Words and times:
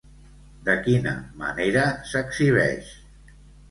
De 0.69 0.75
quina 0.87 1.13
manera 1.43 1.87
s'exhibeix? 2.15 2.95